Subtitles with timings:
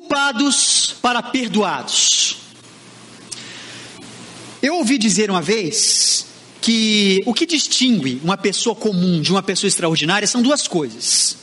[0.00, 2.36] culpados para perdoados.
[4.62, 6.26] Eu ouvi dizer uma vez
[6.60, 11.36] que o que distingue uma pessoa comum de uma pessoa extraordinária são duas coisas: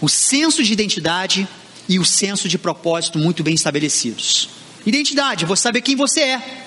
[0.00, 1.48] o senso de identidade
[1.88, 4.50] e o senso de propósito muito bem estabelecidos.
[4.84, 6.66] Identidade, você saber quem você é.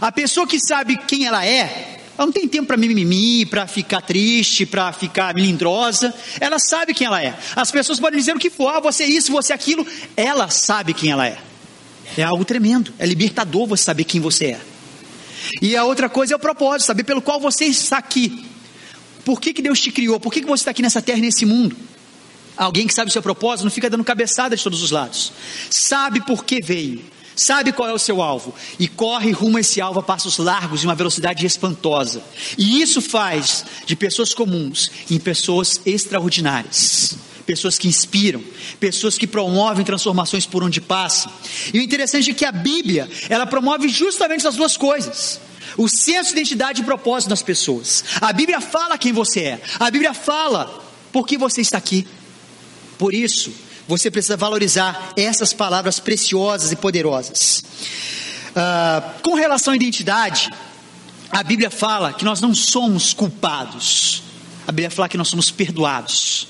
[0.00, 4.02] A pessoa que sabe quem ela é, ela não tem tempo para mimimi, para ficar
[4.02, 6.14] triste, para ficar melindrosa.
[6.40, 7.34] Ela sabe quem ela é.
[7.56, 9.86] As pessoas podem dizer o que for, ah, você é isso, você é aquilo.
[10.16, 11.38] Ela sabe quem ela é.
[12.16, 14.60] É algo tremendo, é libertador você saber quem você é.
[15.60, 18.44] E a outra coisa é o propósito, saber pelo qual você está aqui.
[19.24, 20.20] Por que, que Deus te criou?
[20.20, 21.76] Por que, que você está aqui nessa terra nesse mundo?
[22.56, 25.32] Alguém que sabe o seu propósito não fica dando cabeçada de todos os lados.
[25.70, 27.02] Sabe por que veio.
[27.34, 30.82] Sabe qual é o seu alvo e corre rumo a esse alvo a passos largos
[30.82, 32.22] e uma velocidade espantosa.
[32.58, 38.42] E isso faz de pessoas comuns em pessoas extraordinárias pessoas que inspiram,
[38.78, 41.30] pessoas que promovem transformações por onde passam.
[41.74, 45.40] E o interessante é que a Bíblia, ela promove justamente as duas coisas.
[45.76, 48.04] O senso de identidade e propósito das pessoas.
[48.20, 49.62] A Bíblia fala quem você é.
[49.78, 52.06] A Bíblia fala por que você está aqui.
[52.98, 53.52] Por isso,
[53.88, 57.62] você precisa valorizar essas palavras preciosas e poderosas.
[58.50, 60.50] Uh, com relação à identidade,
[61.30, 64.22] a Bíblia fala que nós não somos culpados.
[64.66, 66.48] A Bíblia fala que nós somos perdoados.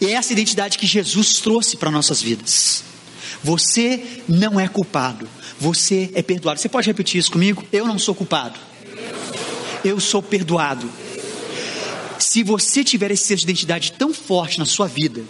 [0.00, 2.84] E é essa identidade que Jesus trouxe para nossas vidas.
[3.42, 6.60] Você não é culpado, você é perdoado.
[6.60, 7.64] Você pode repetir isso comigo?
[7.72, 8.58] Eu não sou culpado.
[9.84, 10.90] Eu sou perdoado.
[12.18, 15.22] Se você tiver esse senso de identidade tão forte na sua vida,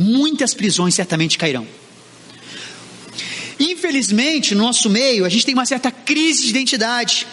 [0.00, 1.66] muitas prisões certamente cairão.
[3.58, 7.26] Infelizmente, no nosso meio, a gente tem uma certa crise de identidade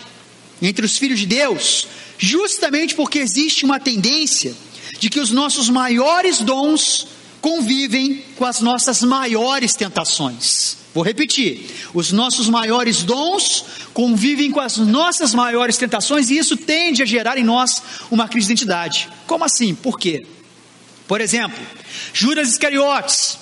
[0.61, 4.53] entre os filhos de Deus, justamente porque existe uma tendência
[4.99, 7.07] de que os nossos maiores dons
[7.39, 10.77] convivem com as nossas maiores tentações.
[10.93, 17.01] Vou repetir: os nossos maiores dons convivem com as nossas maiores tentações e isso tende
[17.01, 19.07] a gerar em nós uma crise de identidade.
[19.25, 19.73] Como assim?
[19.75, 20.25] Por quê?
[21.07, 21.57] Por exemplo,
[22.13, 23.37] Judas Iscariotes,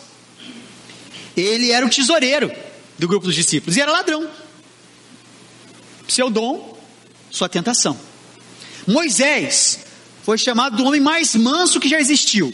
[1.35, 2.51] ele era o tesoureiro
[2.97, 4.29] do grupo dos discípulos e era ladrão.
[6.07, 6.77] Seu dom,
[7.31, 7.99] sua tentação.
[8.87, 9.79] Moisés
[10.23, 12.53] foi chamado do homem mais manso que já existiu,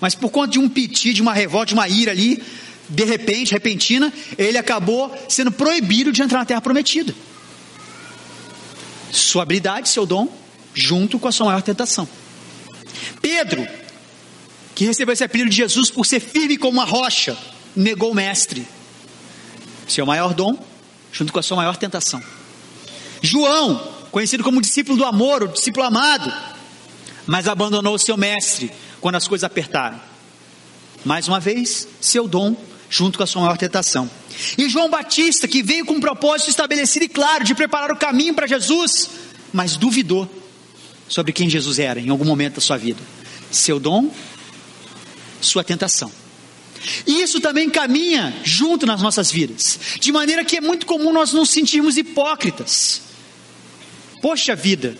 [0.00, 2.42] mas por conta de um piti, de uma revolta, de uma ira ali,
[2.88, 7.14] de repente, repentina, ele acabou sendo proibido de entrar na terra prometida.
[9.10, 10.28] Sua habilidade, seu dom,
[10.74, 12.08] junto com a sua maior tentação.
[13.20, 13.66] Pedro,
[14.74, 17.36] que recebeu esse apelido de Jesus por ser firme como uma rocha,
[17.76, 18.66] negou o mestre.
[19.86, 20.56] Seu maior dom,
[21.12, 22.22] junto com a sua maior tentação.
[23.20, 26.32] João, conhecido como discípulo do amor, o discípulo amado,
[27.26, 30.00] mas abandonou o seu mestre quando as coisas apertaram.
[31.04, 32.56] Mais uma vez, seu dom,
[32.88, 34.10] junto com a sua maior tentação.
[34.56, 38.34] E João Batista, que veio com um propósito estabelecido e claro de preparar o caminho
[38.34, 39.10] para Jesus,
[39.52, 40.30] mas duvidou
[41.08, 43.00] sobre quem Jesus era em algum momento da sua vida.
[43.50, 44.10] Seu dom,
[45.42, 46.10] sua tentação.
[47.06, 51.32] E isso também caminha junto nas nossas vidas, de maneira que é muito comum nós
[51.32, 53.02] nos sentirmos hipócritas.
[54.20, 54.96] Poxa vida,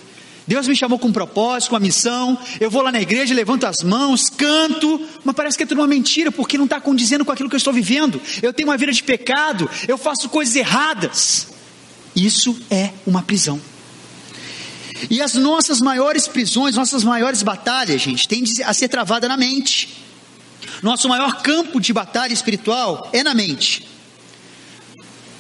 [0.47, 2.37] Deus me chamou com um propósito, com uma missão.
[2.61, 5.87] Eu vou lá na igreja, levanto as mãos, canto, mas parece que é tudo uma
[5.87, 8.21] mentira, porque não está condizendo com aquilo que eu estou vivendo.
[8.43, 11.49] Eu tenho uma vida de pecado, eu faço coisas erradas.
[12.15, 13.61] Isso é uma prisão.
[15.11, 20.02] E as nossas maiores prisões, nossas maiores batalhas, gente, tendem a ser travada na mente.
[20.83, 23.87] Nosso maior campo de batalha espiritual é na mente.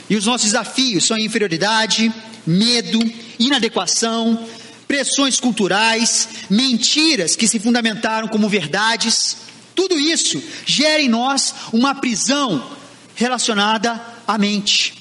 [0.08, 2.12] E os nossos desafios são inferioridade,
[2.47, 3.00] medo,
[3.41, 4.47] inadequação,
[4.86, 9.36] pressões culturais, mentiras que se fundamentaram como verdades.
[9.75, 12.70] Tudo isso gera em nós uma prisão
[13.16, 14.94] relacionada à mente.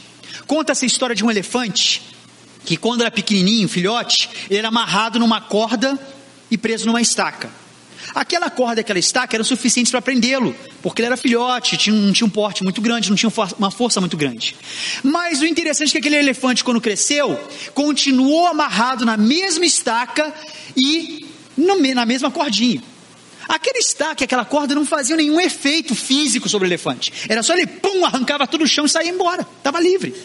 [0.47, 2.01] Conta-se a história de um elefante
[2.65, 5.99] que, quando era pequenininho, filhote, ele era amarrado numa corda
[6.49, 7.60] e preso numa estaca.
[8.13, 12.27] Aquela corda, aquela estaca eram suficientes para prendê-lo, porque ele era filhote, tinha um, tinha
[12.27, 14.55] um porte muito grande, não tinha uma força muito grande.
[15.03, 17.39] Mas o interessante é que aquele elefante, quando cresceu,
[17.73, 20.33] continuou amarrado na mesma estaca
[20.75, 21.25] e
[21.57, 22.81] na mesma cordinha.
[23.47, 27.11] Aquele estaca, aquela corda não fazia nenhum efeito físico sobre o elefante.
[27.27, 29.45] Era só ele, pum, arrancava todo o chão e saía embora.
[29.57, 30.15] Estava livre.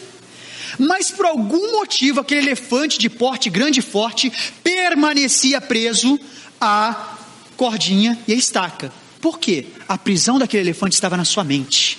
[0.79, 4.31] Mas por algum motivo, aquele elefante de porte grande e forte
[4.63, 6.19] permanecia preso
[6.59, 7.16] a
[7.57, 8.91] cordinha e a estaca.
[9.19, 9.65] Por quê?
[9.87, 11.97] A prisão daquele elefante estava na sua mente.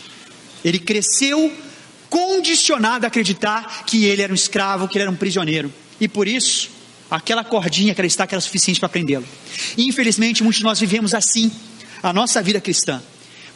[0.65, 1.53] Ele cresceu
[2.09, 5.73] condicionado a acreditar que ele era um escravo, que ele era um prisioneiro.
[6.01, 6.71] E por isso,
[7.11, 9.27] aquela cordinha, aquela estaca era suficiente para prendê-lo.
[9.77, 11.51] Infelizmente, muitos de nós vivemos assim
[12.03, 13.03] a nossa vida cristã.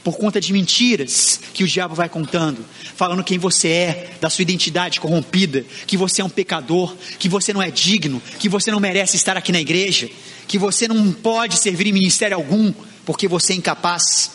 [0.05, 2.65] Por conta de mentiras que o diabo vai contando,
[2.97, 7.53] falando quem você é, da sua identidade corrompida, que você é um pecador, que você
[7.53, 10.11] não é digno, que você não merece estar aqui na igreja,
[10.49, 12.73] que você não pode servir em ministério algum,
[13.07, 14.33] porque você é incapaz.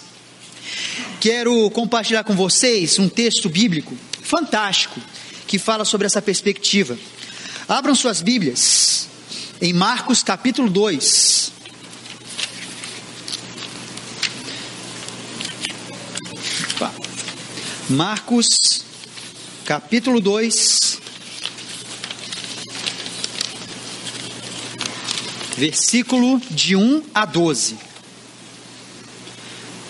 [1.19, 5.00] Quero compartilhar com vocês um texto bíblico fantástico
[5.46, 6.98] que fala sobre essa perspectiva.
[7.68, 9.08] Abram suas Bíblias
[9.62, 11.56] em Marcos capítulo 2.
[17.89, 18.84] Marcos,
[19.63, 21.00] capítulo 2,
[25.56, 27.78] versículo de 1 a 12.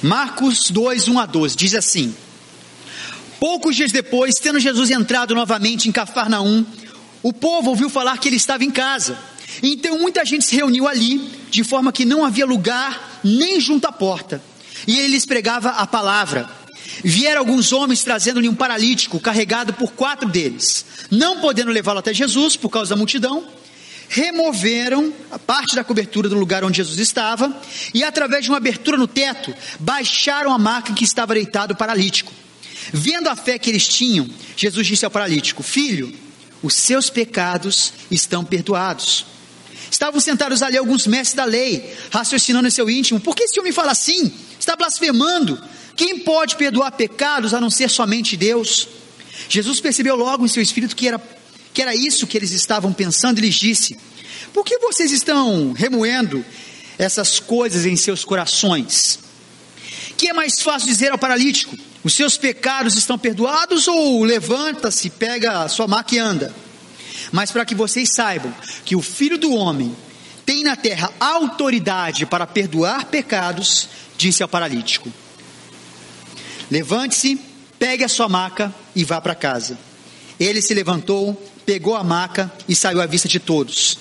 [0.03, 2.15] Marcos 2, 1 a 12, diz assim:
[3.39, 6.63] Poucos dias depois, tendo Jesus entrado novamente em Cafarnaum,
[7.23, 9.17] o povo ouviu falar que ele estava em casa.
[9.63, 11.17] Então muita gente se reuniu ali,
[11.49, 14.39] de forma que não havia lugar nem junto à porta.
[14.85, 16.47] E ele lhes pregava a palavra.
[17.03, 20.85] Vieram alguns homens trazendo-lhe um paralítico, carregado por quatro deles.
[21.11, 23.47] Não podendo levá-lo até Jesus, por causa da multidão,
[24.09, 27.55] removeram a parte da cobertura do lugar onde Jesus estava
[27.93, 31.77] e, através de uma abertura no teto, baixaram a maca em que estava deitado o
[31.77, 32.31] paralítico.
[32.91, 36.13] Vendo a fé que eles tinham, Jesus disse ao paralítico: Filho,
[36.63, 39.25] os seus pecados estão perdoados.
[39.91, 43.71] Estavam sentados ali alguns mestres da lei, raciocinando em seu íntimo: Por que esse homem
[43.71, 44.31] fala assim?
[44.59, 45.61] Está blasfemando.
[45.97, 48.87] Quem pode perdoar pecados a não ser somente Deus?
[49.49, 51.19] Jesus percebeu logo em seu espírito que era,
[51.73, 53.97] que era isso que eles estavam pensando e lhes disse:
[54.53, 56.45] Por que vocês estão remoendo
[56.99, 59.17] essas coisas em seus corações?
[60.15, 63.87] Que é mais fácil dizer ao paralítico: Os seus pecados estão perdoados?
[63.87, 66.53] Ou levanta-se, pega a sua maca e anda?
[67.31, 68.53] Mas para que vocês saibam
[68.85, 69.95] que o filho do homem
[70.45, 75.11] tem na terra autoridade para perdoar pecados, disse ao paralítico:
[76.69, 77.39] Levante-se,
[77.79, 79.77] pegue a sua maca e vá para casa.
[80.39, 81.33] Ele se levantou,
[81.65, 83.97] pegou a maca e saiu à vista de todos.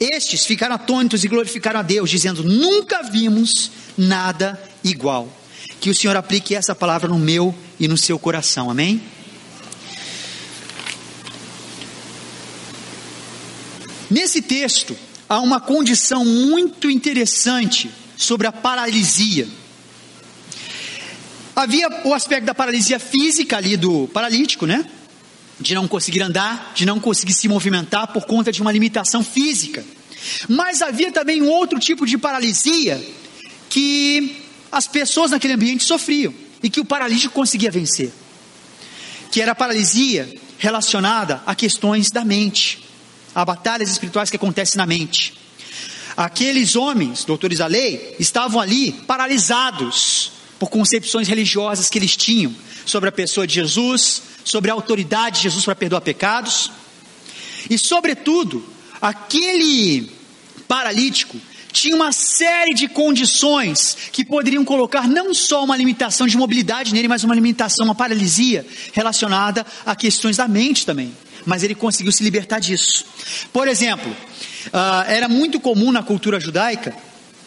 [0.00, 5.28] Estes ficaram atônitos e glorificaram a Deus, dizendo: Nunca vimos nada igual.
[5.80, 9.02] Que o Senhor aplique essa palavra no meu e no seu coração, amém?
[14.10, 14.96] Nesse texto,
[15.28, 19.48] há uma condição muito interessante sobre a paralisia.
[21.56, 24.84] Havia o aspecto da paralisia física ali do paralítico, né?
[25.60, 29.84] De não conseguir andar, de não conseguir se movimentar por conta de uma limitação física.
[30.48, 33.00] Mas havia também um outro tipo de paralisia
[33.68, 34.42] que
[34.72, 38.12] as pessoas naquele ambiente sofriam e que o paralítico conseguia vencer.
[39.30, 42.84] Que era a paralisia relacionada a questões da mente,
[43.32, 45.34] a batalhas espirituais que acontecem na mente.
[46.16, 50.32] Aqueles homens, doutores da lei, estavam ali paralisados
[50.64, 52.54] por concepções religiosas que eles tinham
[52.86, 56.70] sobre a pessoa de Jesus, sobre a autoridade de Jesus para perdoar pecados.
[57.68, 58.64] E, sobretudo,
[58.98, 60.10] aquele
[60.66, 61.38] paralítico
[61.70, 67.08] tinha uma série de condições que poderiam colocar não só uma limitação de mobilidade nele,
[67.08, 71.14] mas uma limitação, uma paralisia relacionada a questões da mente também.
[71.44, 73.04] Mas ele conseguiu se libertar disso.
[73.52, 76.96] Por exemplo, uh, era muito comum na cultura judaica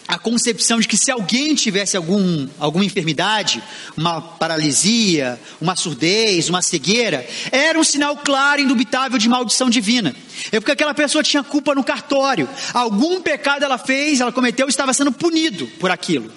[0.08, 3.62] a concepção de que se alguém tivesse algum, alguma enfermidade,
[3.96, 10.16] uma paralisia, uma surdez, uma cegueira, era um sinal claro e indubitável de maldição divina.
[10.52, 12.48] É porque aquela pessoa tinha culpa no cartório.
[12.74, 16.32] Algum pecado ela fez, ela cometeu estava sendo punido por aquilo.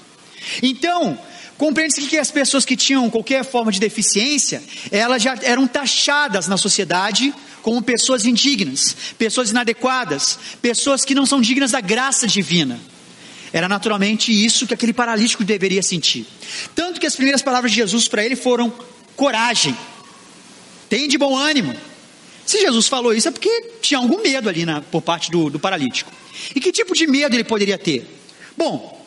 [0.62, 1.16] Então,
[1.56, 6.56] compreende-se que as pessoas que tinham qualquer forma de deficiência, elas já eram taxadas na
[6.56, 12.80] sociedade como pessoas indignas, pessoas inadequadas, pessoas que não são dignas da graça divina.
[13.52, 16.26] Era naturalmente isso que aquele paralítico deveria sentir.
[16.74, 18.72] Tanto que as primeiras palavras de Jesus para ele foram:
[19.16, 19.76] coragem,
[20.88, 21.74] tem de bom ânimo.
[22.46, 25.58] Se Jesus falou isso é porque tinha algum medo ali na, por parte do, do
[25.58, 26.12] paralítico.
[26.54, 28.08] E que tipo de medo ele poderia ter?
[28.56, 29.00] Bom,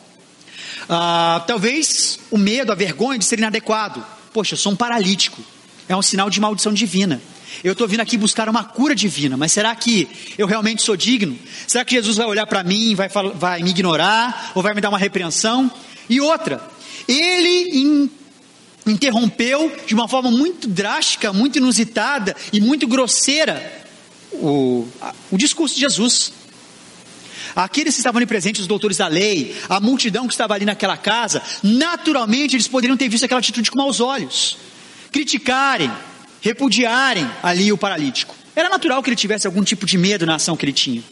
[0.88, 4.04] ah, talvez o medo, a vergonha de ser inadequado.
[4.32, 5.42] Poxa, eu sou um paralítico.
[5.88, 7.20] É um sinal de maldição divina.
[7.62, 11.38] Eu estou vindo aqui buscar uma cura divina, mas será que eu realmente sou digno?
[11.66, 14.52] Será que Jesus vai olhar para mim vai, vai me ignorar?
[14.54, 15.70] Ou vai me dar uma repreensão?
[16.08, 16.60] E outra,
[17.06, 18.10] ele in,
[18.86, 23.84] interrompeu de uma forma muito drástica, muito inusitada e muito grosseira
[24.32, 24.86] o,
[25.30, 26.32] o discurso de Jesus.
[27.54, 30.96] Aqueles que estavam ali presentes, os doutores da lei, a multidão que estava ali naquela
[30.96, 34.56] casa, naturalmente eles poderiam ter visto aquela atitude com maus olhos,
[35.12, 35.90] criticarem,
[36.44, 38.36] repudiarem ali o paralítico.
[38.54, 41.02] Era natural que ele tivesse algum tipo de medo na ação que ele tinha.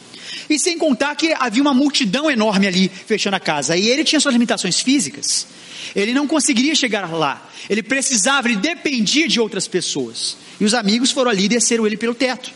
[0.47, 3.75] E sem contar que havia uma multidão enorme ali fechando a casa.
[3.75, 5.47] E ele tinha suas limitações físicas.
[5.95, 7.49] Ele não conseguiria chegar lá.
[7.67, 10.37] Ele precisava, ele dependia de outras pessoas.
[10.59, 12.51] E os amigos foram ali e desceram ele pelo teto.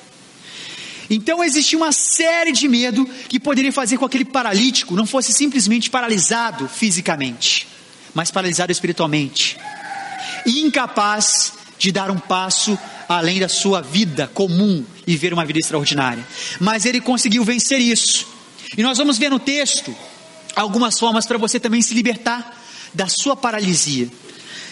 [1.09, 5.33] Então existia uma série de medo que poderia fazer com que aquele paralítico não fosse
[5.33, 7.67] simplesmente paralisado fisicamente,
[8.13, 9.57] mas paralisado espiritualmente.
[10.45, 16.25] Incapaz de dar um passo além da sua vida comum e ver uma vida extraordinária.
[16.59, 18.27] Mas ele conseguiu vencer isso.
[18.77, 19.95] E nós vamos ver no texto
[20.55, 22.55] algumas formas para você também se libertar
[22.93, 24.09] da sua paralisia,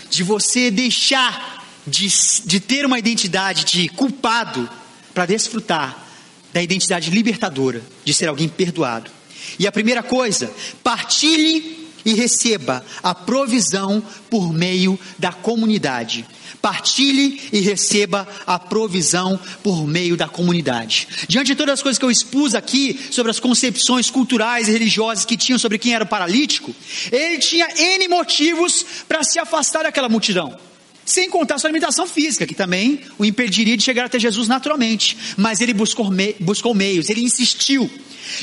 [0.10, 2.08] de você deixar de,
[2.46, 4.68] de ter uma identidade de culpado
[5.14, 6.04] para desfrutar
[6.52, 9.12] da identidade libertadora, de ser alguém perdoado.
[9.60, 10.52] E a primeira coisa,
[10.84, 11.75] partilhe
[12.06, 16.26] e receba a provisão por meio da comunidade
[16.66, 21.08] partilhe e receba a provisão por meio da comunidade.
[21.28, 25.26] Diante de todas as coisas que eu expus aqui sobre as concepções culturais e religiosas
[25.26, 26.76] que tinham sobre quem era o paralítico,
[27.12, 30.58] ele tinha N motivos para se afastar daquela multidão.
[31.06, 35.16] Sem contar sua limitação física, que também o impediria de chegar até Jesus naturalmente.
[35.38, 37.88] Mas ele buscou, me, buscou meios, ele insistiu.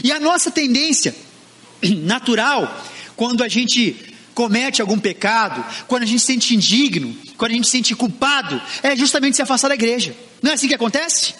[0.04, 1.12] E a nossa tendência
[1.82, 7.54] natural, quando a gente comete algum pecado, quando a gente se sente indigno, quando a
[7.54, 10.14] gente se sente culpado, é justamente se afastar da igreja.
[10.42, 11.34] Não é assim que acontece?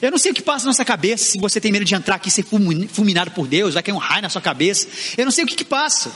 [0.00, 2.14] Eu não sei o que passa na nossa cabeça, se você tem medo de entrar
[2.14, 2.44] aqui e ser
[2.88, 4.88] fulminado por Deus, vai cair um raio na sua cabeça.
[5.16, 6.10] Eu não sei o que, que passa.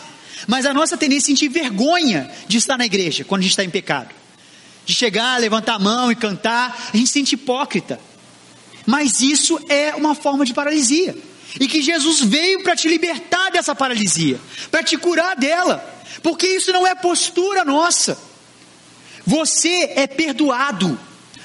[0.47, 3.65] Mas a nossa tendência é sentir vergonha de estar na igreja quando a gente está
[3.65, 4.15] em pecado.
[4.87, 8.01] De chegar, levantar a mão e cantar, a gente se sente hipócrita.
[8.87, 11.15] Mas isso é uma forma de paralisia
[11.59, 15.85] e que Jesus veio para te libertar dessa paralisia, para te curar dela,
[16.23, 18.19] porque isso não é postura nossa.
[19.27, 20.99] Você é perdoado,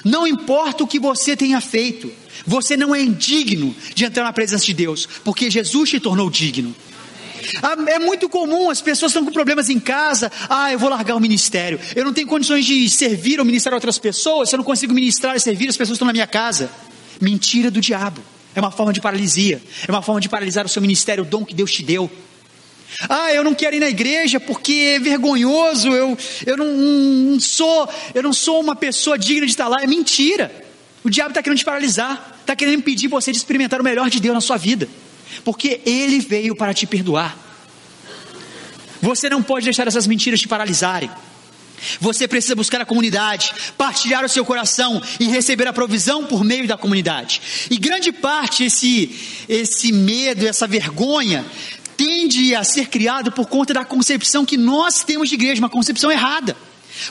[0.04, 2.12] não importa o que você tenha feito,
[2.46, 6.74] você não é indigno de entrar na presença de Deus, porque Jesus te tornou digno.
[7.62, 10.30] Ah, é muito comum, as pessoas estão com problemas em casa.
[10.48, 11.80] Ah, eu vou largar o ministério.
[11.96, 14.48] Eu não tenho condições de servir ou ministrar outras pessoas.
[14.48, 16.70] Se eu não consigo ministrar e servir, as pessoas estão na minha casa.
[17.20, 18.22] Mentira do diabo.
[18.54, 19.62] É uma forma de paralisia.
[19.86, 22.10] É uma forma de paralisar o seu ministério, o dom que Deus te deu.
[23.08, 25.88] Ah, eu não quero ir na igreja porque é vergonhoso.
[25.88, 29.82] Eu, eu não, não sou, eu não sou uma pessoa digna de estar lá.
[29.82, 30.64] É mentira.
[31.04, 32.36] O diabo está querendo te paralisar.
[32.40, 34.88] Está querendo impedir você de experimentar o melhor de Deus na sua vida.
[35.44, 37.38] Porque Ele veio para te perdoar.
[39.00, 41.10] Você não pode deixar essas mentiras te paralisarem.
[42.00, 46.66] Você precisa buscar a comunidade, partilhar o seu coração e receber a provisão por meio
[46.66, 47.68] da comunidade.
[47.70, 49.10] E grande parte esse
[49.48, 51.44] esse medo, essa vergonha
[51.96, 56.10] tende a ser criado por conta da concepção que nós temos de igreja, uma concepção
[56.10, 56.56] errada.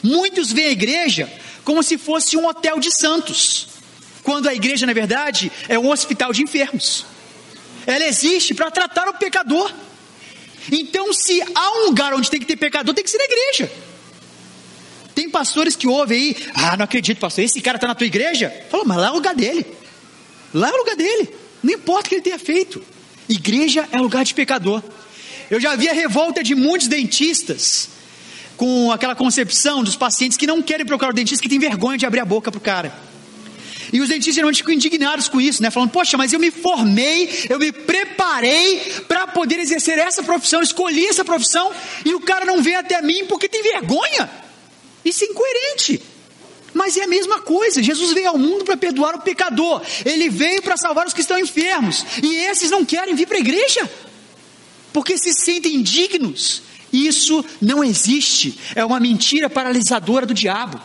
[0.01, 1.31] Muitos veem a igreja
[1.63, 3.67] como se fosse um hotel de santos,
[4.23, 7.05] quando a igreja, na verdade, é um hospital de enfermos.
[7.85, 9.71] Ela existe para tratar o pecador.
[10.71, 13.71] Então, se há um lugar onde tem que ter pecador, tem que ser na igreja.
[15.19, 18.53] Tem pastores que ouvem aí, ah, não acredito, pastor, esse cara está na tua igreja?
[18.69, 19.65] Fala, mas lá é o lugar dele.
[20.53, 21.29] Lá é o lugar dele.
[21.61, 22.81] Não importa o que ele tenha feito.
[23.27, 24.81] Igreja é lugar de pecador.
[25.51, 27.89] Eu já vi a revolta de muitos dentistas
[28.55, 32.05] com aquela concepção dos pacientes que não querem procurar o dentista, que tem vergonha de
[32.05, 32.97] abrir a boca para o cara.
[33.91, 35.69] E os dentistas geralmente ficam indignados com isso, né?
[35.69, 41.07] Falando, poxa, mas eu me formei, eu me preparei para poder exercer essa profissão, escolhi
[41.07, 41.73] essa profissão,
[42.05, 44.47] e o cara não vem até mim porque tem vergonha.
[45.03, 46.01] Isso é incoerente.
[46.74, 47.82] Mas é a mesma coisa.
[47.82, 49.82] Jesus veio ao mundo para perdoar o pecador.
[50.06, 52.06] Ele veio para salvar os que estão enfermos.
[52.22, 53.89] E esses não querem vir para a igreja.
[54.94, 56.62] Porque se sentem indignos.
[56.91, 58.60] Isso não existe.
[58.75, 60.79] É uma mentira paralisadora do diabo.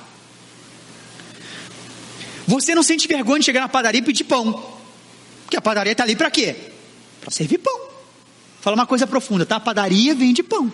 [2.46, 4.74] Você não sente vergonha de chegar na padaria e pedir pão.
[5.44, 6.56] Porque a padaria está ali para quê?
[7.20, 7.88] Para servir pão.
[8.60, 9.56] Fala uma coisa profunda, tá?
[9.56, 10.72] A padaria vende pão.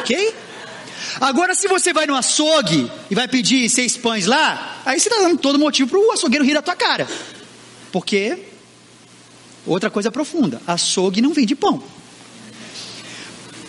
[0.00, 0.34] Ok?
[1.20, 5.20] Agora, se você vai no açougue e vai pedir seis pães lá, aí você está
[5.22, 7.08] dando todo motivo para o açougueiro rir da tua cara.
[7.92, 8.38] Porque,
[9.66, 11.82] outra coisa profunda, açougue não vende pão.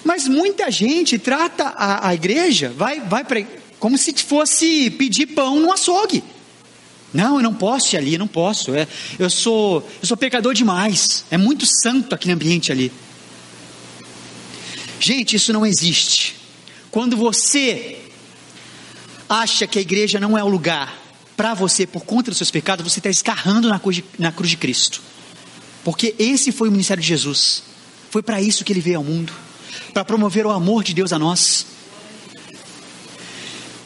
[0.03, 3.43] Mas muita gente trata a, a igreja, vai, vai pra,
[3.79, 6.23] como se fosse pedir pão no açougue.
[7.13, 8.75] Não, eu não posso ir ali, eu não posso.
[8.75, 8.87] É,
[9.17, 11.23] eu sou, eu sou pecador demais.
[11.31, 12.91] É muito santo aquele ambiente ali.
[14.99, 16.44] Gente, isso não existe.
[16.95, 17.99] Quando você
[19.27, 20.97] acha que a igreja não é o lugar
[21.35, 24.49] para você por conta dos seus pecados, você está escarrando na cruz, de, na cruz
[24.49, 25.01] de Cristo.
[25.83, 27.63] Porque esse foi o ministério de Jesus.
[28.09, 29.33] Foi para isso que ele veio ao mundo
[29.93, 31.65] para promover o amor de Deus a nós.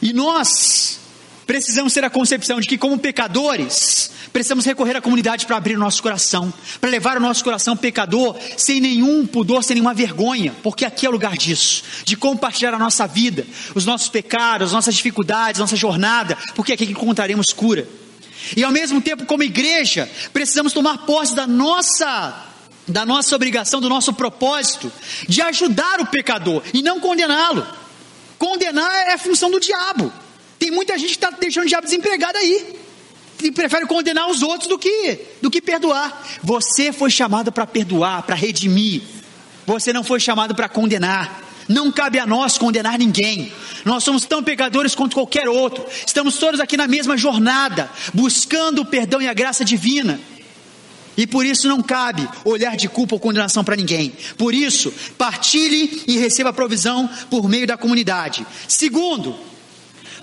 [0.00, 1.00] E nós
[1.48, 5.78] precisamos ter a concepção de que, como pecadores, Precisamos recorrer à comunidade para abrir o
[5.78, 10.84] nosso coração, para levar o nosso coração pecador sem nenhum pudor, sem nenhuma vergonha, porque
[10.84, 13.44] aqui é o lugar disso, de compartilhar a nossa vida,
[13.74, 17.88] os nossos pecados, as nossas dificuldades, nossa jornada, porque é aqui que encontraremos cura.
[18.56, 22.46] E ao mesmo tempo, como igreja, precisamos tomar posse da nossa
[22.86, 24.90] da nossa obrigação, do nosso propósito
[25.28, 27.64] de ajudar o pecador e não condená-lo.
[28.36, 30.12] Condenar é função do diabo.
[30.58, 32.79] Tem muita gente que está deixando o diabo desempregado aí
[33.52, 36.26] prefere condenar os outros do que, do que perdoar.
[36.42, 39.02] Você foi chamado para perdoar, para redimir.
[39.66, 41.44] Você não foi chamado para condenar.
[41.68, 43.52] Não cabe a nós condenar ninguém.
[43.84, 45.86] Nós somos tão pecadores quanto qualquer outro.
[46.04, 50.20] Estamos todos aqui na mesma jornada, buscando o perdão e a graça divina.
[51.16, 54.12] E por isso não cabe olhar de culpa ou condenação para ninguém.
[54.38, 58.46] Por isso, partilhe e receba a provisão por meio da comunidade.
[58.66, 59.36] Segundo,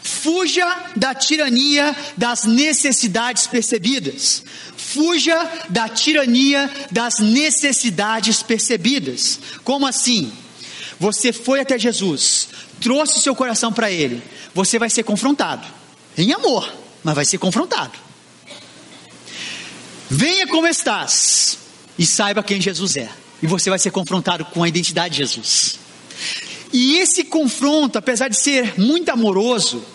[0.07, 4.41] Fuja da tirania das necessidades percebidas.
[4.77, 5.37] Fuja
[5.67, 9.37] da tirania das necessidades percebidas.
[9.65, 10.31] Como assim?
[10.97, 12.47] Você foi até Jesus,
[12.79, 14.23] trouxe seu coração para Ele,
[14.53, 15.67] você vai ser confrontado,
[16.17, 16.73] em amor,
[17.03, 17.99] mas vai ser confrontado.
[20.09, 21.59] Venha como estás
[21.99, 23.09] e saiba quem Jesus é,
[23.43, 25.77] e você vai ser confrontado com a identidade de Jesus.
[26.73, 29.85] E esse confronto, apesar de ser muito amoroso,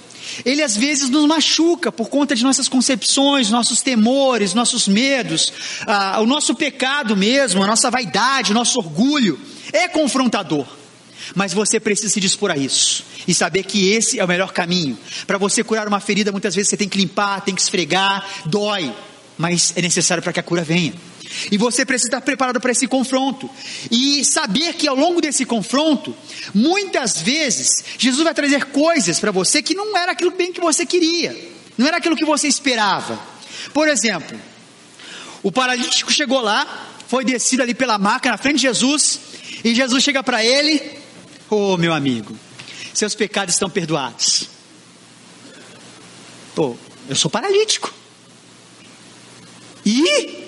[0.44, 5.52] ele às vezes nos machuca por conta de nossas concepções, nossos temores, nossos medos,
[5.86, 9.38] ah, o nosso pecado mesmo, a nossa vaidade, o nosso orgulho.
[9.72, 10.66] É confrontador.
[11.34, 14.98] Mas você precisa se dispor a isso e saber que esse é o melhor caminho.
[15.26, 18.92] Para você curar uma ferida, muitas vezes você tem que limpar, tem que esfregar, dói,
[19.38, 20.92] mas é necessário para que a cura venha.
[21.50, 23.48] E você precisa estar preparado para esse confronto.
[23.90, 26.14] E saber que ao longo desse confronto,
[26.54, 30.84] muitas vezes, Jesus vai trazer coisas para você que não era aquilo bem que você
[30.84, 31.36] queria,
[31.76, 33.18] não era aquilo que você esperava.
[33.72, 34.38] Por exemplo,
[35.42, 39.20] o paralítico chegou lá, foi descido ali pela maca na frente de Jesus,
[39.64, 40.80] e Jesus chega para ele:
[41.50, 42.36] Ô oh, meu amigo,
[42.94, 44.48] seus pecados estão perdoados.
[46.54, 46.76] Pô,
[47.08, 47.92] eu sou paralítico.
[49.84, 50.41] E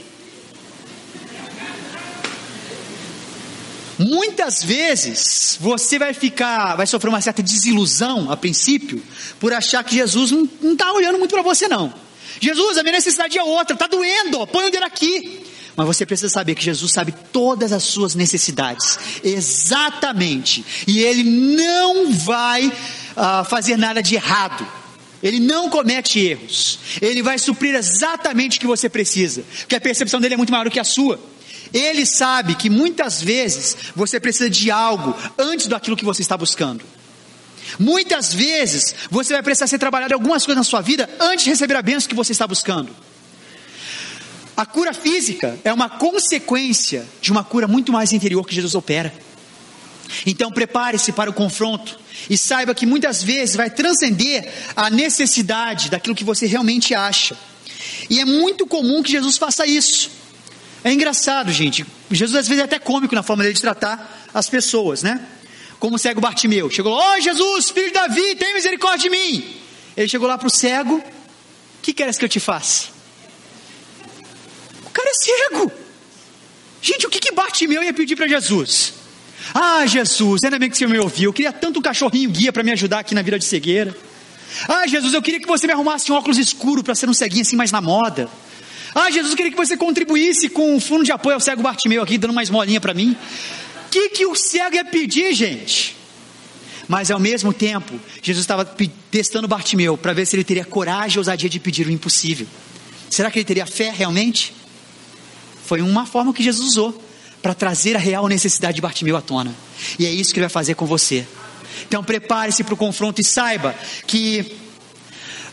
[3.98, 9.02] Muitas vezes você vai ficar, vai sofrer uma certa desilusão a princípio,
[9.38, 11.92] por achar que Jesus não está olhando muito para você, não.
[12.40, 15.42] Jesus, a minha necessidade é outra, está doendo, põe o dedo aqui.
[15.76, 22.12] Mas você precisa saber que Jesus sabe todas as suas necessidades, exatamente, e Ele não
[22.12, 24.66] vai uh, fazer nada de errado.
[25.22, 26.78] Ele não comete erros.
[27.00, 30.64] Ele vai suprir exatamente o que você precisa, porque a percepção dele é muito maior
[30.64, 31.18] do que a sua.
[31.74, 36.84] Ele sabe que muitas vezes você precisa de algo antes daquilo que você está buscando.
[37.80, 41.50] Muitas vezes você vai precisar ser trabalhado em algumas coisas na sua vida antes de
[41.50, 42.94] receber a bênção que você está buscando.
[44.56, 49.12] A cura física é uma consequência de uma cura muito mais interior que Jesus opera.
[50.24, 51.98] Então prepare-se para o confronto
[52.30, 57.36] e saiba que muitas vezes vai transcender a necessidade daquilo que você realmente acha.
[58.08, 60.23] E é muito comum que Jesus faça isso.
[60.84, 61.86] É engraçado, gente.
[62.10, 65.26] Jesus às vezes é até cômico na forma dele de tratar as pessoas, né?
[65.80, 66.68] Como o cego Bartimeu.
[66.68, 69.56] Chegou lá, oh Jesus, filho de Davi, tem misericórdia de mim.
[69.96, 71.02] Ele chegou lá para o cego,
[71.80, 72.88] que queres que eu te faça?
[74.84, 75.72] O cara é cego.
[76.82, 78.92] Gente, o que, que Bartimeu ia pedir para Jesus?
[79.54, 81.30] Ah, Jesus, ainda bem que você me ouviu.
[81.30, 83.96] Eu queria tanto um cachorrinho guia para me ajudar aqui na vida de cegueira.
[84.68, 87.40] Ah, Jesus, eu queria que você me arrumasse um óculos escuro para ser um ceguinho
[87.40, 88.28] assim mais na moda.
[88.94, 92.02] Ah, Jesus, eu queria que você contribuísse com o fundo de apoio ao cego Bartimeu
[92.02, 93.16] aqui, dando mais molinha para mim.
[93.86, 95.96] O que, que o cego ia pedir, gente?
[96.86, 98.64] Mas ao mesmo tempo, Jesus estava
[99.10, 102.46] testando Bartimeu para ver se ele teria coragem e ousadia de pedir o impossível.
[103.10, 104.54] Será que ele teria fé realmente?
[105.66, 107.02] Foi uma forma que Jesus usou
[107.42, 109.54] para trazer a real necessidade de Bartimeu à tona.
[109.98, 111.26] E é isso que ele vai fazer com você.
[111.86, 113.74] Então prepare-se para o confronto e saiba
[114.06, 114.63] que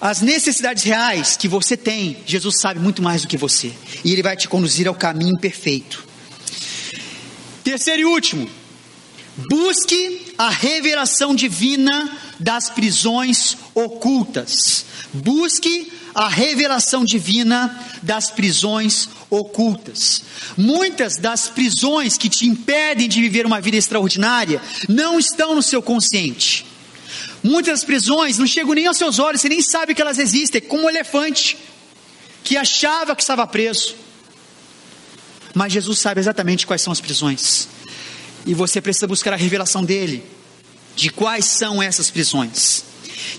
[0.01, 3.71] as necessidades reais que você tem, Jesus sabe muito mais do que você.
[4.03, 6.03] E Ele vai te conduzir ao caminho perfeito.
[7.63, 8.49] Terceiro e último,
[9.47, 14.85] busque a revelação divina das prisões ocultas.
[15.13, 20.23] Busque a revelação divina das prisões ocultas.
[20.57, 24.59] Muitas das prisões que te impedem de viver uma vida extraordinária
[24.89, 26.70] não estão no seu consciente.
[27.43, 30.83] Muitas prisões não chegam nem aos seus olhos, você nem sabe que elas existem, como
[30.83, 31.57] um elefante
[32.43, 33.95] que achava que estava preso.
[35.53, 37.67] Mas Jesus sabe exatamente quais são as prisões.
[38.45, 40.23] E você precisa buscar a revelação dele
[40.95, 42.83] de quais são essas prisões.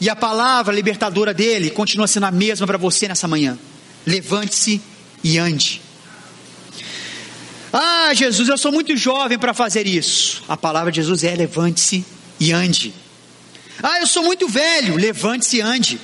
[0.01, 3.59] E a palavra libertadora dele continua sendo a mesma para você nessa manhã.
[4.07, 4.81] Levante-se
[5.23, 5.81] e ande.
[7.73, 10.43] Ah, Jesus, eu sou muito jovem para fazer isso.
[10.49, 12.05] A palavra de Jesus é: levante-se
[12.39, 12.93] e ande.
[13.81, 14.97] Ah, eu sou muito velho.
[14.97, 16.01] Levante-se e ande.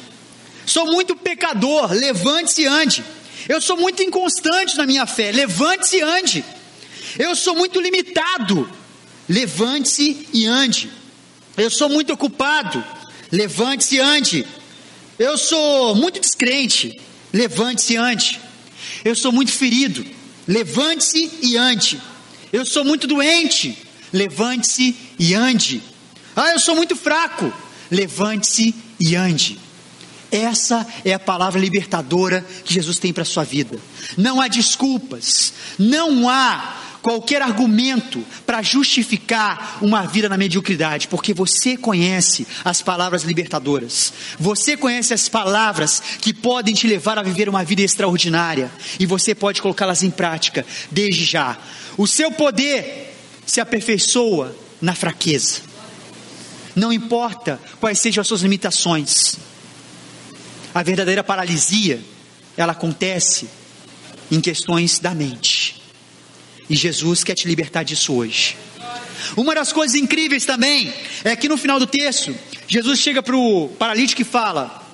[0.65, 1.91] Sou muito pecador.
[1.93, 3.05] Levante-se e ande.
[3.49, 5.33] Eu sou muito inconstante na minha fé.
[5.33, 6.45] Levante-se e ande.
[7.19, 8.71] Eu sou muito limitado.
[9.29, 10.91] Levante-se e ande.
[11.57, 12.85] Eu sou muito ocupado.
[13.33, 14.47] Levante-se e ande.
[15.19, 17.01] Eu sou muito descrente.
[17.33, 18.41] Levante-se e ande.
[19.05, 20.05] Eu sou muito ferido.
[20.47, 22.01] Levante-se e ande.
[22.53, 23.77] Eu sou muito doente.
[24.13, 25.83] Levante-se e ande.
[26.41, 27.53] Ah, eu sou muito fraco.
[27.91, 29.59] Levante-se e ande.
[30.31, 33.77] Essa é a palavra libertadora que Jesus tem para a sua vida.
[34.17, 41.77] Não há desculpas, não há qualquer argumento para justificar uma vida na mediocridade, porque você
[41.77, 47.65] conhece as palavras libertadoras, você conhece as palavras que podem te levar a viver uma
[47.65, 48.71] vida extraordinária,
[49.01, 51.59] e você pode colocá-las em prática desde já.
[51.97, 55.68] O seu poder se aperfeiçoa na fraqueza,
[56.79, 59.37] não importa quais sejam as suas limitações,
[60.75, 62.01] a verdadeira paralisia,
[62.57, 63.49] ela acontece
[64.31, 65.83] em questões da mente.
[66.69, 68.57] E Jesus quer te libertar disso hoje.
[69.37, 70.93] Uma das coisas incríveis também
[71.25, 72.35] é que no final do texto,
[72.67, 74.87] Jesus chega para o paralítico e fala: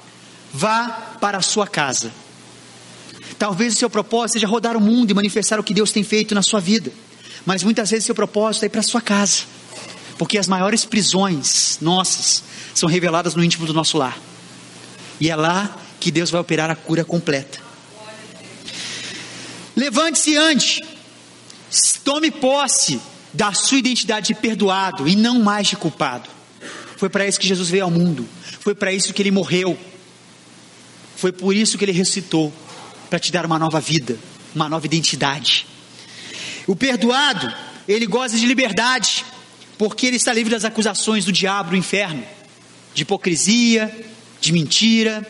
[0.53, 2.12] Vá para a sua casa.
[3.38, 6.35] Talvez o seu propósito seja rodar o mundo e manifestar o que Deus tem feito
[6.35, 6.92] na sua vida,
[7.44, 9.42] mas muitas vezes o seu propósito é ir para a sua casa,
[10.18, 12.42] porque as maiores prisões nossas
[12.74, 14.18] são reveladas no íntimo do nosso lar,
[15.20, 17.59] e é lá que Deus vai operar a cura completa.
[19.77, 20.85] Levante-se e ande.
[22.05, 23.00] Tome posse
[23.33, 26.29] da sua identidade de perdoado e não mais de culpado.
[26.96, 28.29] Foi para isso que Jesus veio ao mundo.
[28.61, 29.77] Foi para isso que ele morreu.
[31.16, 32.53] Foi por isso que ele ressuscitou
[33.11, 34.18] para te dar uma nova vida,
[34.55, 35.66] uma nova identidade.
[36.66, 37.53] O perdoado,
[37.88, 39.24] ele goza de liberdade,
[39.77, 42.25] porque ele está livre das acusações do diabo do inferno,
[42.95, 43.93] de hipocrisia,
[44.41, 45.27] de mentira,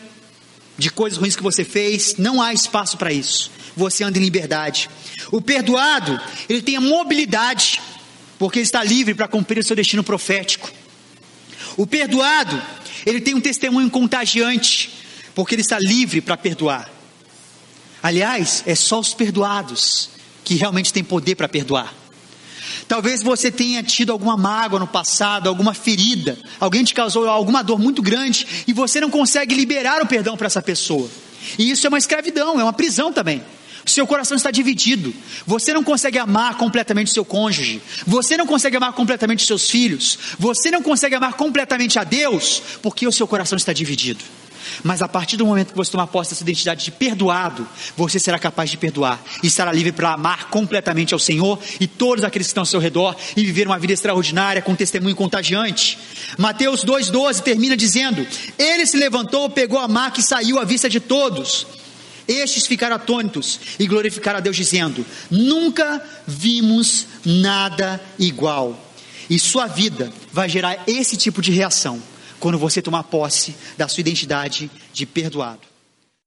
[0.77, 2.15] de coisas ruins que você fez.
[2.17, 3.51] Não há espaço para isso.
[3.75, 4.89] Você anda em liberdade.
[5.31, 7.81] O perdoado, ele tem a mobilidade,
[8.37, 10.71] porque ele está livre para cumprir o seu destino profético.
[11.77, 12.61] O perdoado,
[13.05, 14.91] ele tem um testemunho contagiante,
[15.33, 16.89] porque ele está livre para perdoar.
[18.01, 20.09] Aliás, é só os perdoados
[20.43, 21.93] que realmente têm poder para perdoar.
[22.87, 27.79] Talvez você tenha tido alguma mágoa no passado, alguma ferida, alguém te causou alguma dor
[27.79, 31.09] muito grande e você não consegue liberar o perdão para essa pessoa.
[31.57, 33.41] E isso é uma escravidão, é uma prisão também.
[33.85, 35.13] Seu coração está dividido.
[35.45, 37.81] Você não consegue amar completamente seu cônjuge.
[38.07, 40.17] Você não consegue amar completamente seus filhos.
[40.39, 44.23] Você não consegue amar completamente a Deus, porque o seu coração está dividido.
[44.83, 48.37] Mas a partir do momento que você tomar posse dessa identidade de perdoado, você será
[48.39, 52.51] capaz de perdoar e estará livre para amar completamente ao Senhor e todos aqueles que
[52.51, 55.97] estão ao seu redor e viver uma vida extraordinária com testemunho contagiante.
[56.37, 58.25] Mateus 2,12 termina dizendo:
[58.57, 61.67] Ele se levantou, pegou a maca e saiu à vista de todos.
[62.27, 68.81] Estes ficaram atônitos e glorificaram a Deus, dizendo: Nunca vimos nada igual.
[69.29, 72.01] E sua vida vai gerar esse tipo de reação
[72.39, 75.74] quando você tomar posse da sua identidade de perdoado.